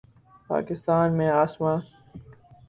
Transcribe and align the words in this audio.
پاکستان 0.49 1.07
میں 1.17 1.29
اسما 1.43 1.73